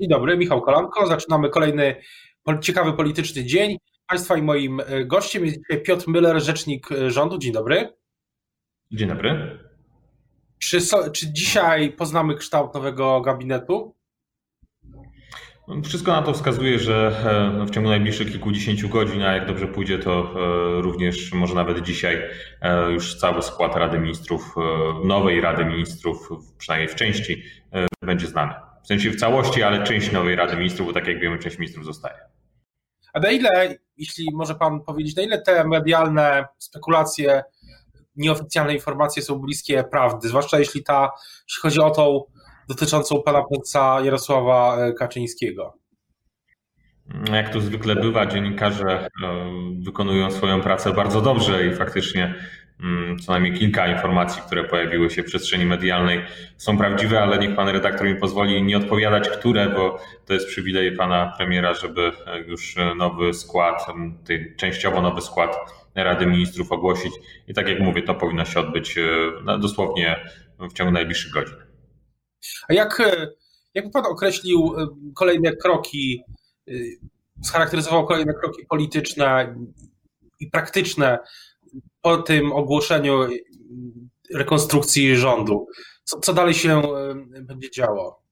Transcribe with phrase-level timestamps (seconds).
[0.00, 1.06] Dzień dobry, Michał Kolanko.
[1.06, 1.96] Zaczynamy kolejny
[2.60, 3.76] ciekawy polityczny dzień.
[4.08, 7.38] Państwa i moim e, gościem jest dzisiaj Piotr Müller, rzecznik e, rządu.
[7.38, 7.88] Dzień dobry.
[8.92, 9.58] Dzień dobry.
[10.58, 10.78] Czy,
[11.12, 13.94] czy dzisiaj poznamy kształt nowego gabinetu?
[15.84, 17.22] Wszystko na to wskazuje, że
[17.62, 20.34] e, w ciągu najbliższych kilkudziesięciu godzin, a jak dobrze pójdzie, to
[20.82, 22.22] również może nawet dzisiaj
[22.90, 24.54] już cały skład Rady Ministrów,
[25.04, 26.28] nowej Rady Ministrów,
[26.58, 27.42] przynajmniej w części,
[28.02, 28.65] będzie znany.
[28.86, 31.84] W sensie w całości, ale część nowej Rady Ministrów, bo tak jak wiemy, część ministrów
[31.84, 32.18] zostaje.
[33.12, 33.50] A na ile,
[33.96, 37.42] jeśli może Pan powiedzieć, na ile te medialne spekulacje,
[38.16, 41.10] nieoficjalne informacje są bliskie prawdy, zwłaszcza jeśli ta,
[41.48, 42.24] jeśli chodzi o tą
[42.68, 45.78] dotyczącą pana prezesa Jarosława e, Kaczyńskiego?
[47.32, 49.08] Jak to zwykle bywa, dziennikarze e,
[49.84, 52.34] wykonują swoją pracę bardzo dobrze i faktycznie
[53.24, 56.20] co najmniej kilka informacji, które pojawiły się w przestrzeni medialnej
[56.56, 60.96] są prawdziwe, ale niech pan redaktor mi pozwoli nie odpowiadać, które, bo to jest przywilej
[60.96, 62.12] pana premiera, żeby
[62.46, 63.86] już nowy skład,
[64.56, 65.56] częściowo nowy skład
[66.04, 67.12] Rady Ministrów ogłosić.
[67.48, 71.56] I tak jak mówię, to powinno się odbyć e, dosłownie w ciągu najbliższych godzin.
[72.68, 73.28] A jak, e,
[73.74, 76.22] jak pan określił e, kolejne kroki,
[77.42, 79.56] scharakteryzował kolejne kroki polityczne
[80.40, 81.18] i praktyczne
[82.06, 83.26] po tym ogłoszeniu
[84.34, 85.66] rekonstrukcji rządu,
[86.04, 86.82] co, co dalej się
[87.42, 88.22] będzie działo?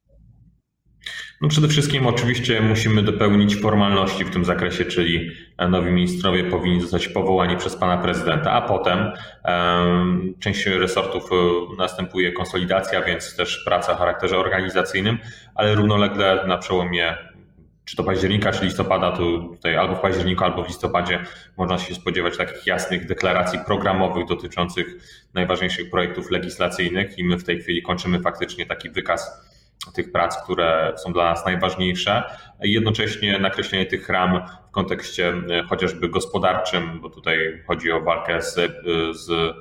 [1.40, 5.30] No przede wszystkim oczywiście musimy dopełnić formalności w tym zakresie, czyli
[5.70, 9.12] nowi ministrowie powinni zostać powołani przez pana prezydenta, a potem
[9.44, 11.34] um, część resortów e,
[11.78, 15.18] następuje konsolidacja, więc też praca o charakterze organizacyjnym,
[15.54, 17.16] ale równolegle na przełomie
[17.84, 21.24] czy to października, czy listopada, to tutaj albo w październiku, albo w listopadzie
[21.56, 24.86] można się spodziewać takich jasnych deklaracji programowych dotyczących
[25.34, 29.54] najważniejszych projektów legislacyjnych i my w tej chwili kończymy faktycznie taki wykaz
[29.94, 32.22] tych prac, które są dla nas najważniejsze.
[32.62, 38.42] I jednocześnie nakreślenie tych ram w kontekście e, chociażby gospodarczym, bo tutaj chodzi o walkę
[38.42, 38.68] z, e,
[39.14, 39.54] z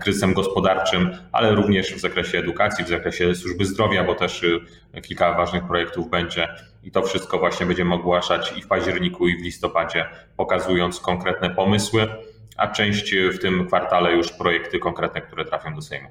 [0.00, 4.44] kryzysem gospodarczym, ale również w zakresie edukacji, w zakresie służby zdrowia, bo też
[4.92, 6.48] e, kilka ważnych projektów będzie
[6.82, 12.08] i to wszystko właśnie będziemy ogłaszać i w październiku, i w listopadzie, pokazując konkretne pomysły,
[12.56, 16.08] a część w tym kwartale już projekty konkretne, które trafią do Sejmu.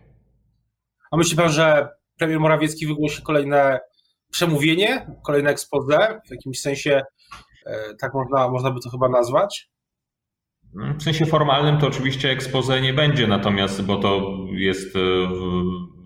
[1.12, 3.80] A myśli pan, że premier Morawiecki wygłosi kolejne
[4.32, 6.22] przemówienie, kolejne expose?
[6.28, 7.02] W jakimś sensie
[7.66, 9.71] e, tak można, można by to chyba nazwać?
[10.76, 15.00] W sensie formalnym to oczywiście expose nie będzie, natomiast bo to jest e,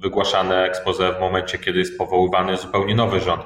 [0.02, 3.44] wygłaszane expose w momencie, kiedy jest powoływany zupełnie nowy rząd.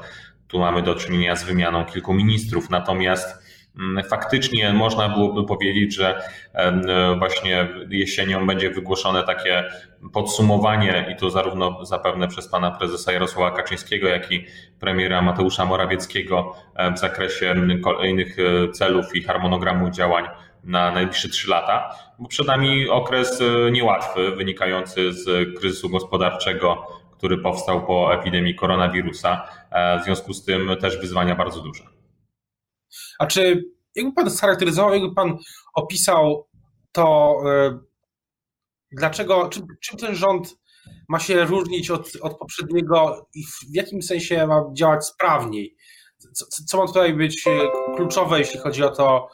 [0.48, 3.44] Tu mamy do czynienia z wymianą kilku ministrów, natomiast
[3.80, 6.22] mm, faktycznie można byłoby powiedzieć, że
[6.54, 9.64] e, właśnie jesienią będzie wygłoszone takie
[10.14, 14.46] podsumowanie i to zarówno zapewne przez pana prezesa Jarosława Kaczyńskiego, jak i
[14.80, 18.38] premiera Mateusza Morawieckiego e, w zakresie kolejnych
[18.74, 20.26] celów i harmonogramu działań
[20.64, 27.38] na najbliższe trzy lata, bo przed nami okres e, niełatwy, wynikający z kryzysu gospodarczego, który
[27.38, 29.50] powstał po epidemii koronawirusa.
[29.72, 31.84] E, w związku z tym też wyzwania bardzo duże.
[33.20, 33.64] A czy
[33.96, 35.38] jakby pan scharakteryzował, jakby pan
[35.74, 36.48] opisał
[36.92, 37.80] to, e,
[38.92, 40.60] dlaczego, czym, czym ten rząd
[41.10, 45.76] ma się różnić od, od poprzedniego i w jakim sensie ma działać sprawniej?
[46.34, 47.44] Co, co ma tutaj być
[47.96, 49.30] kluczowe, jeśli chodzi o to,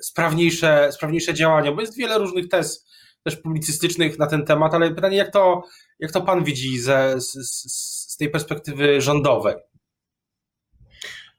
[0.00, 2.86] sprawniejsze, sprawniejsze działania, bo jest wiele różnych tez
[3.22, 5.62] też publicystycznych na ten temat, ale pytanie, jak to,
[5.98, 7.32] jak to pan widzi ze, z,
[8.12, 9.54] z tej perspektywy rządowej?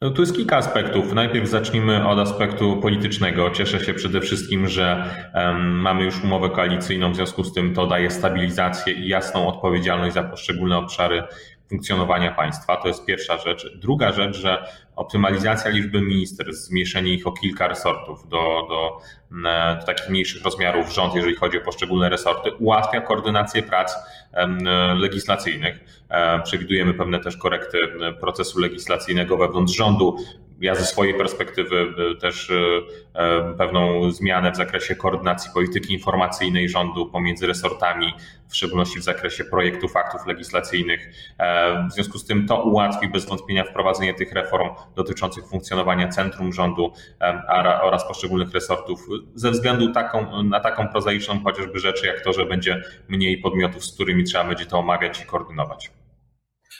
[0.02, 1.14] No, tu jest kilka aspektów.
[1.14, 3.52] Najpierw zacznijmy od aspektu politycznego.
[3.52, 7.88] Cieszę się przede wszystkim, że um, mamy już umowę koalicyjną, w związku z tym to
[7.88, 11.24] daje stabilizację i jasną odpowiedzialność za poszczególne obszary
[11.70, 12.78] funkcjonowania państwa.
[12.78, 13.78] To jest pierwsza rzecz.
[13.78, 18.98] Druga rzecz, że optymalizacja liczby ministerstw, zmniejszenie ich o kilka resortów do, do,
[19.50, 23.96] e, do takich mniejszych rozmiarów rząd, jeżeli chodzi o poszczególne resorty, ułatwia koordynację prac
[24.96, 26.04] legislacyjnych.
[26.10, 27.78] E, przewidujemy pewne też korekty
[28.20, 30.18] procesu legislacyjnego wewnątrz rządu
[30.60, 32.56] ja ze swojej perspektywy e, też e,
[33.14, 38.14] e, pewną zmianę w zakresie koordynacji polityki informacyjnej rządu pomiędzy resortami,
[38.50, 41.10] w szczególności w zakresie projektów aktów legislacyjnych.
[41.90, 46.94] W związku z tym to ułatwi bez wątpienia wprowadzenie tych reform dotyczących funkcjonowania centrum rządu
[47.84, 52.84] oraz poszczególnych resortów ze względu taką, na taką prozaiczną chociażby rzeczy, jak to, że będzie
[53.08, 55.92] mniej podmiotów, z którymi trzeba będzie to omawiać i koordynować.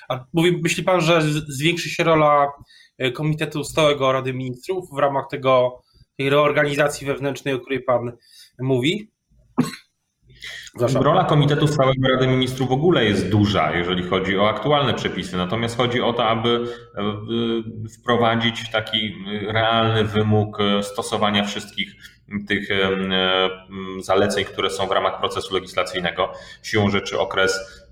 [0.10, 2.48] A mówi, myśli pan, że zwiększy się rola
[3.14, 5.82] Komitetu Stałego Rady Ministrów w ramach tego,
[6.18, 8.12] tej reorganizacji wewnętrznej, o której Pan
[8.60, 9.12] mówi?
[10.80, 15.38] Rola Komitetu Stałego Rady Ministrów w ogóle jest duża, jeżeli chodzi o aktualne przepisy.
[15.38, 16.66] Natomiast chodzi o to, aby
[16.96, 19.16] e, wprowadzić taki
[19.48, 21.96] realny wymóg stosowania wszystkich
[22.48, 22.70] tych
[24.02, 26.34] zaleceń, które są w ramach procesu legislacyjnego.
[26.64, 27.85] Siłą rzeczy okres e,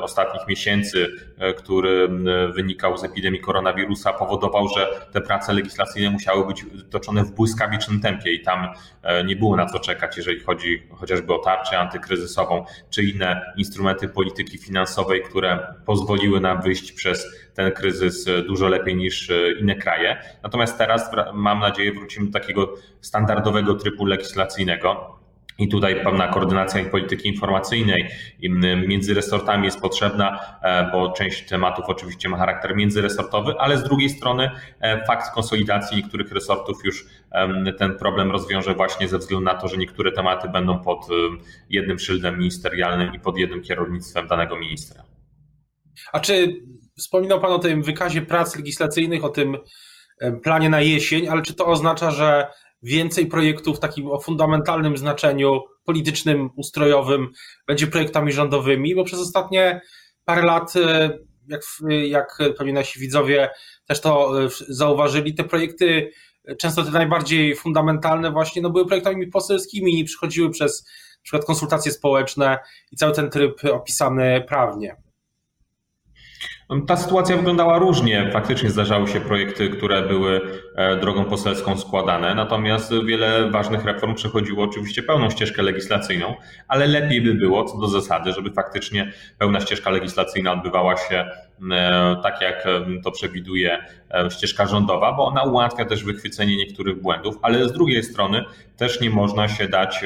[0.00, 1.08] ostatnich miesięcy,
[1.38, 2.08] e, który
[2.54, 8.32] wynikał z epidemii koronawirusa, powodował, że te prace legislacyjne musiały być toczone w błyskawicznym tempie
[8.32, 8.68] i tam
[9.02, 14.08] e, nie było na co czekać, jeżeli chodzi chociażby o tarczę antykryzysową czy inne instrumenty
[14.08, 20.16] polityki finansowej, które pozwoliły nam wyjść przez ten kryzys dużo lepiej niż inne kraje.
[20.42, 25.23] Natomiast teraz mam nadzieję wrócimy do takiego standardowego trybu legislacyjnego.
[25.58, 28.10] I tutaj pewna koordynacja polityki informacyjnej
[28.88, 34.10] między resortami jest potrzebna, e, bo część tematów oczywiście ma charakter międzyresortowy, ale z drugiej
[34.10, 37.06] strony e, fakt konsolidacji niektórych resortów już
[37.78, 41.06] ten problem rozwiąże właśnie ze względu na to, że niektóre tematy będą pod
[41.70, 45.02] jednym szyldem ministerialnym i pod jednym kierownictwem danego ministra.
[46.12, 46.56] A czy
[46.98, 49.56] Wspominał Pan o tym wykazie prac legislacyjnych, o tym
[50.42, 52.46] planie na jesień, ale czy to oznacza, że
[52.84, 57.30] więcej projektów takim o fundamentalnym znaczeniu politycznym, ustrojowym
[57.66, 58.94] będzie projektami rządowymi?
[58.94, 59.80] Bo przez ostatnie
[60.24, 61.62] parę lat, e, jak,
[62.06, 63.50] jak pewnie nasi widzowie
[63.86, 66.10] też to e, zauważyli, te projekty,
[66.58, 71.92] często te najbardziej fundamentalne właśnie, no były projektami poselskimi, nie przychodziły przez na przykład konsultacje
[71.92, 72.58] społeczne
[72.92, 75.03] i cały ten tryb opisany prawnie.
[76.86, 78.30] Ta sytuacja wyglądała różnie.
[78.32, 80.40] Faktycznie zdarzały się projekty, które były
[80.76, 86.34] e, drogą poselską składane, natomiast wiele ważnych reform przechodziło oczywiście pełną ścieżkę legislacyjną,
[86.68, 91.24] ale lepiej by było co do zasady, żeby faktycznie pełna ścieżka legislacyjna odbywała się
[91.70, 92.64] e, tak, jak
[93.04, 93.78] to przewiduje
[94.10, 98.44] e, ścieżka rządowa, bo ona ułatwia też wychwycenie niektórych błędów, ale z drugiej strony
[98.76, 100.04] też nie można się dać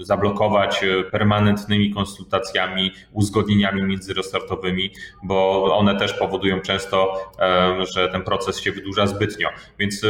[0.00, 4.90] zablokować e, permanentnymi konsultacjami, uzgodnieniami międzyresortowymi,
[5.22, 7.30] bo one też powodują często,
[7.94, 9.48] że ten proces się wydłuża zbytnio.
[9.78, 10.06] Więc e,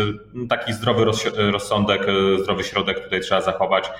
[0.48, 1.04] taki zdrowy
[1.36, 3.90] rozsądek, e, zdrowy środek tutaj trzeba zachować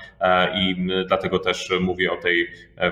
[0.55, 2.51] i dlatego też mówię o tej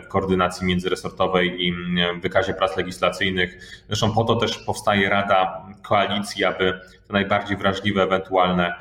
[0.09, 1.73] koordynacji międzyresortowej i
[2.21, 3.57] wykazie prac legislacyjnych.
[3.87, 8.73] Zresztą po to też powstaje Rada Koalicji, aby te najbardziej wrażliwe ewentualne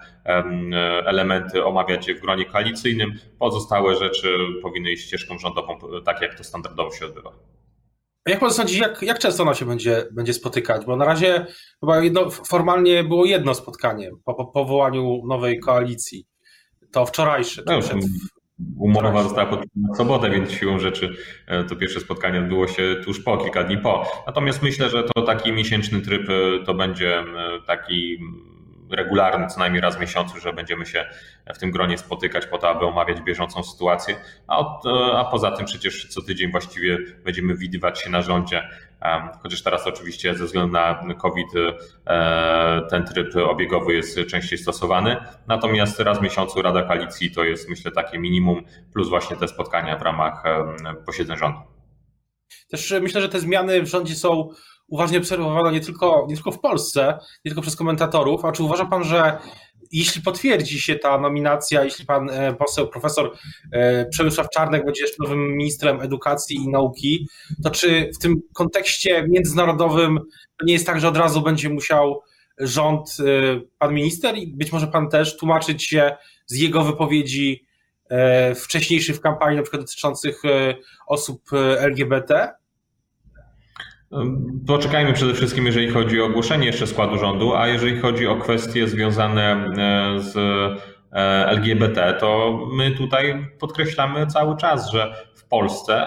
[1.06, 3.12] elementy omawiać w gronie koalicyjnym.
[3.38, 7.32] Pozostałe rzeczy powinny iść ścieżką rządową, tak jak to standardowo się odbywa.
[8.29, 10.87] Jak pan sądzi, jak, jak często ona się będzie, będzie spotykać?
[10.87, 11.47] Bo na razie
[11.81, 16.27] chyba jedno, formalnie było jedno spotkanie po, po powołaniu nowej koalicji.
[16.93, 17.62] To wczorajsze.
[17.62, 17.99] To no, przed...
[18.78, 21.16] Umowa została podpisana w sobotę, więc siłą rzeczy
[21.46, 24.22] e, to pierwsze spotkanie odbyło się tuż po, kilka dni po.
[24.26, 27.25] Natomiast myślę, że to taki miesięczny tryb e, to będzie e,
[27.66, 28.19] taki
[28.90, 31.05] regularny, co najmniej raz w miesiącu, że będziemy się
[31.55, 34.16] w tym gronie spotykać po to, aby omawiać bieżącą sytuację,
[34.46, 38.69] a, od, a poza tym przecież co tydzień właściwie będziemy widywać się na rządzie,
[39.43, 41.49] chociaż teraz oczywiście ze względu na COVID
[42.06, 45.17] e, ten tryb obiegowy jest częściej stosowany,
[45.47, 48.62] natomiast raz w miesiącu Rada Koalicji to jest myślę takie minimum,
[48.93, 50.43] plus właśnie te spotkania w ramach
[51.06, 51.59] posiedzeń rządu.
[52.71, 54.49] Też myślę, że te zmiany w rządzie są
[54.89, 58.85] uważnie obserwowana nie tylko, nie tylko w Polsce, nie tylko przez komentatorów, a czy uważa
[58.85, 59.39] pan, że
[59.94, 63.32] jeśli potwierdzi się ta nominacja, jeśli pan e, poseł, profesor
[63.73, 67.29] e, Przemysław Czarnek będzie jeszcze nowym ministrem edukacji i nauki,
[67.64, 70.20] to czy w tym kontekście międzynarodowym
[70.64, 72.20] nie jest tak, że od razu będzie musiał
[72.58, 77.65] rząd, e, pan minister i być może pan też tłumaczyć się z jego wypowiedzi
[78.55, 80.43] wcześniejszych w kampanii, na przykład dotyczących
[81.06, 82.53] osób LGBT?
[84.67, 88.89] Poczekajmy przede wszystkim, jeżeli chodzi o ogłoszenie jeszcze składu rządu, a jeżeli chodzi o kwestie
[88.89, 90.37] związane e, z
[91.13, 96.06] e, LGBT, to my tutaj podkreślamy cały czas, że w Polsce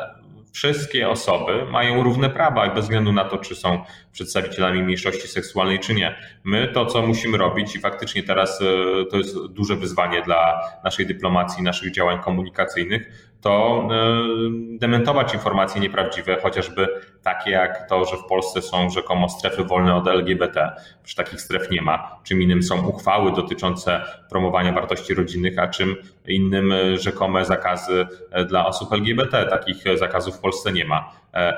[0.51, 5.93] wszystkie osoby mają równe prawa bez względu na to, czy są przedstawicielami mniejszości seksualnej, czy
[5.93, 6.15] nie.
[6.43, 8.65] My to, co musimy robić i faktycznie teraz e,
[9.05, 16.37] to jest duże wyzwanie dla naszej dyplomacji, naszych działań komunikacyjnych, to e, dementować informacje nieprawdziwe,
[16.41, 16.87] chociażby
[17.23, 20.71] takie jak to, że w Polsce są rzekomo strefy wolne od LGBT.
[21.03, 22.19] Przecież takich stref nie ma.
[22.23, 25.95] Czym innym są uchwały dotyczące promowania wartości rodzinnych, a czym
[26.27, 28.07] innym e, rzekome zakazy
[28.47, 29.45] dla osób LGBT.
[29.45, 31.11] Takich zakazów w Polsce nie ma.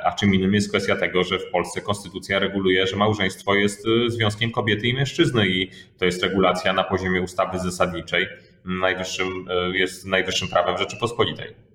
[0.03, 4.09] A czym innym jest kwestia tego, że w Polsce konstytucja reguluje, że małżeństwo jest y,
[4.11, 8.27] związkiem kobiety i mężczyzny i to jest regulacja na poziomie ustawy zasadniczej,
[8.65, 9.27] najwyższym,
[9.71, 11.68] y, jest najwyższym prawem Rzeczypospolitej.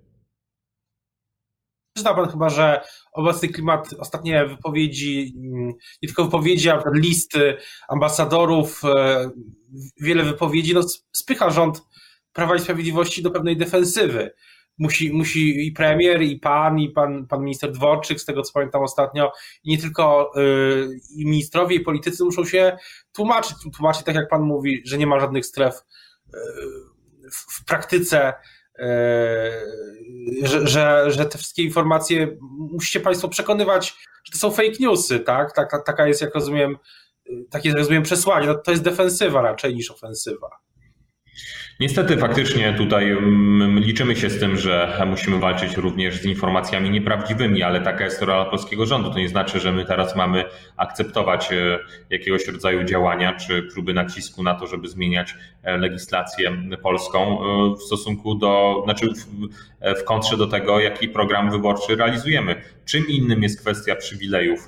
[1.98, 2.80] Zna pan chyba, że
[3.12, 5.72] obecny klimat, ostatnie wypowiedzi, mm,
[6.02, 7.56] nie tylko wypowiedzi, ale listy
[7.88, 9.30] ambasadorów, e,
[10.00, 10.80] wiele wypowiedzi, no,
[11.12, 11.82] spycha rząd
[12.32, 14.34] Prawa i Sprawiedliwości do pewnej defensywy.
[14.78, 18.82] musi, musi i premier, i pan, i pan, pan minister Dworczyk, z tego co pamiętam
[18.82, 19.32] ostatnio,
[19.64, 22.76] i nie tylko y, i ministrowie, i politycy muszą się
[23.12, 26.38] tłumaczyć, tłumaczyć tak jak pan mówi, że nie ma żadnych stref y,
[27.32, 28.34] w, praktyce, y,
[30.43, 32.37] że, że, że te wszystkie informacje
[32.73, 35.52] musicie państwo przekonywać, że to są fake newsy, tak?
[35.52, 36.76] Taka, taka jest, jak rozumiem,
[37.50, 38.47] takie jak rozumiem przesłanie.
[38.47, 40.50] No, to jest defensywa raczej niż ofensywa.
[41.81, 47.62] Niestety faktycznie tutaj mm, liczymy się z tym, że musimy walczyć również z informacjami nieprawdziwymi,
[47.62, 49.11] ale taka jest rola polskiego rządu.
[49.11, 50.45] To nie znaczy, że my teraz mamy
[50.76, 51.78] akceptować e,
[52.11, 56.52] jakiegoś rodzaju działania czy próby nacisku na to, żeby zmieniać e, legislację
[56.83, 59.26] polską e, w stosunku do, znaczy w,
[60.00, 62.62] w kontrze do tego, jaki program wyborczy realizujemy.
[62.85, 64.66] Czym innym jest kwestia przywilejów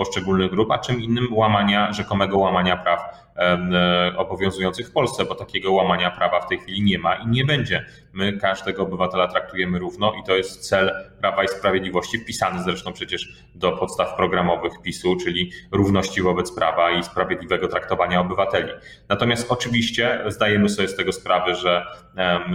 [0.00, 5.72] poszczególnych grup, a czym innym łamania, rzekomego łamania praw E, obowiązujących w Polsce, bo takiego
[5.72, 7.86] łamania prawa w tej chwili nie ma i nie będzie.
[8.12, 13.32] My każdego obywatela traktujemy równo i to jest cel Prawa i Sprawiedliwości, wpisany zresztą przecież
[13.54, 18.72] do podstaw programowych PiSu, czyli równości wobec prawa i sprawiedliwego traktowania obywateli.
[19.08, 21.86] Natomiast oczywiście zdajemy sobie z tego sprawę, że,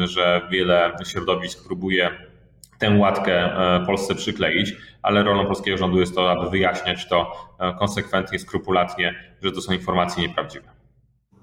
[0.05, 2.09] że wiele środowisk próbuje
[2.79, 7.73] tę łatkę e, Polsce przykleić, ale rolą polskiego rządu jest to, aby wyjaśniać to e,
[7.79, 10.69] konsekwentnie, skrupulatnie, że to są informacje nieprawdziwe.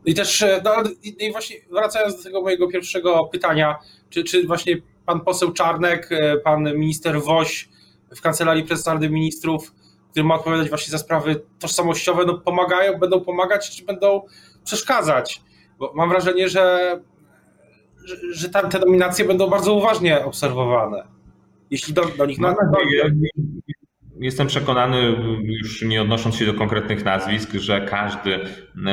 [0.04, 0.74] I też, e, no,
[1.18, 3.78] i właśnie wracając do tego mojego pierwszego pytania,
[4.10, 6.10] czy, czy właśnie pan poseł Czarnek,
[6.44, 7.68] pan minister Woś
[8.16, 9.72] w Kancelarii Prezesa Rady Ministrów,
[10.10, 14.22] który ma odpowiadać właśnie za sprawy tożsamościowe, no pomagają, będą pomagać, czy będą
[14.64, 15.42] przeszkadzać?
[15.78, 17.00] Bo mam wrażenie, że,
[18.04, 21.04] że, że tam te nominacje będą bardzo uważnie obserwowane
[21.72, 22.54] jeśli do, do nich no,
[24.20, 28.38] Jestem przekonany, już nie odnosząc się do konkretnych nazwisk, że każdy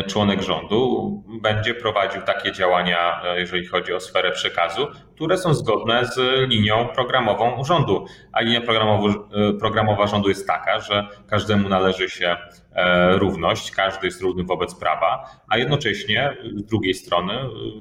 [0.08, 6.50] członek rządu będzie prowadził takie działania, jeżeli chodzi o sferę przekazu, które są zgodne z
[6.50, 8.06] linią programową rządu.
[8.32, 8.62] A linia
[9.60, 12.38] programowa rządu jest taka, że każdemu należy się
[12.69, 12.69] E,
[13.14, 17.34] równość, każdy jest równy wobec prawa, a jednocześnie z drugiej strony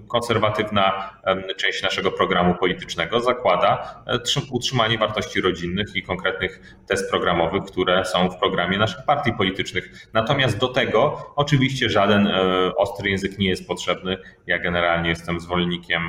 [0.09, 1.11] konserwatywna
[1.57, 4.18] część naszego programu politycznego zakłada e,
[4.50, 10.09] utrzymanie wartości rodzinnych i konkretnych test programowych, które są w programie naszych partii politycznych.
[10.12, 12.40] Natomiast do tego oczywiście żaden e,
[12.76, 14.16] ostry język nie jest potrzebny.
[14.47, 16.02] Ja generalnie jestem zwolennikiem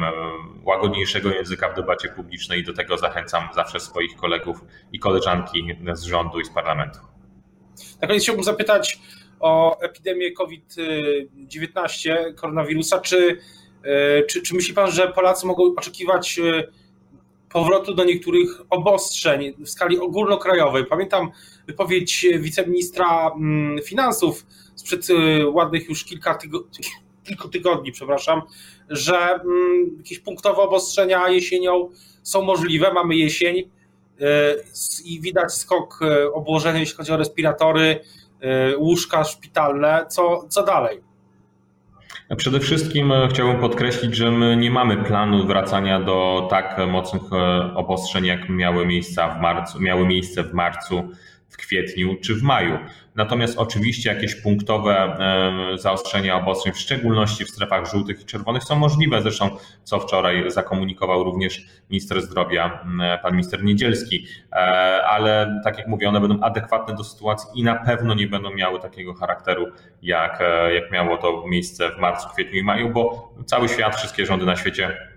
[0.64, 6.04] łagodniejszego języka w debacie publicznej i do tego zachęcam zawsze swoich kolegów i koleżanki z
[6.04, 7.19] rządu i z parlamentu.
[8.02, 9.00] Na koniec chciałbym zapytać
[9.40, 13.00] o epidemię COVID-19, koronawirusa.
[13.00, 13.38] Czy,
[13.84, 16.64] e, czy, czy myśli Pan, że Polacy mogą oczekiwać e,
[17.50, 20.86] powrotu do niektórych obostrzeń w skali ogólnokrajowej?
[20.86, 21.32] Pamiętam
[21.68, 24.46] wypowiedź wiceministra mm, finansów
[24.76, 26.86] sprzed e, ładnych już kilka tygodni,
[27.24, 28.42] kilku tygodni, przepraszam,
[28.90, 31.90] że mm, jakieś punktowe obostrzenia jesienią
[32.24, 32.94] są możliwe.
[32.94, 33.70] Mamy jesień
[35.06, 38.00] i widać skok e, obłożenia, jeśli chodzi o respiratory,
[38.42, 40.06] e, łóżka szpitalne.
[40.10, 41.02] Co, co dalej?
[42.38, 47.22] Przede wszystkim e, chciałbym podkreślić, że my nie mamy planu wracania do tak mocnych
[47.76, 51.10] obostrzeń, jak miały, miejsca w marcu, miały miejsce w marcu
[51.50, 52.80] w kwietniu czy w maju.
[53.16, 55.18] Natomiast oczywiście jakieś punktowe
[55.78, 59.22] zaostrzenia obostrzeń, w szczególności w strefach żółtych i czerwonych, są możliwe.
[59.22, 59.50] Zresztą,
[59.84, 62.86] co wczoraj zakomunikował również minister zdrowia,
[63.24, 64.26] pan minister Niedzielski.
[64.52, 64.56] E,
[65.06, 68.80] ale tak jak mówię, one będą adekwatne do sytuacji i na pewno nie będą miały
[68.80, 69.68] takiego charakteru,
[70.02, 74.26] jak, e, jak miało to miejsce w marcu, kwietniu i maju, bo cały świat, wszystkie
[74.26, 75.09] rządy na świecie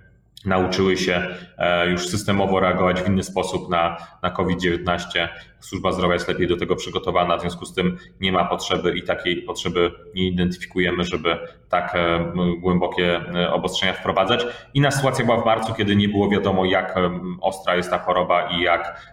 [0.45, 1.27] nauczyły się
[1.59, 5.29] e, już systemowo reagować w inny sposób na, na COVID-19.
[5.61, 9.03] Służba zdrowia jest lepiej do tego przygotowana, w związku z tym nie ma potrzeby i
[9.03, 14.47] takiej potrzeby nie identyfikujemy, żeby tak e, głębokie e, obostrzenia wprowadzać.
[14.75, 16.95] Inna sytuacja była w marcu, kiedy nie było wiadomo, jak
[17.41, 19.13] ostra jest ta choroba i jak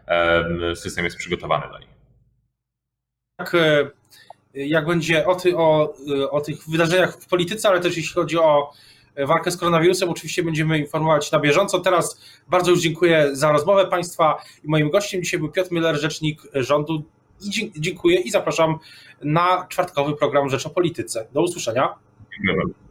[0.75, 1.89] system jest przygotowany do niej.
[3.39, 3.55] Jak,
[4.53, 5.93] jak będzie o, ty, o,
[6.31, 8.73] o tych wydarzeniach w polityce, ale też jeśli chodzi o
[9.27, 10.09] walkę z koronawirusem.
[10.09, 11.79] Oczywiście będziemy informować na bieżąco.
[11.79, 17.03] Teraz bardzo już dziękuję za rozmowę Państwa moim gościem dzisiaj był Piotr Miller, rzecznik rządu.
[17.41, 18.79] I dziękuję i zapraszam
[19.23, 21.27] na czwartkowy program Rzecz o Polityce.
[21.33, 21.93] Do usłyszenia.
[22.45, 22.88] Dziękuję.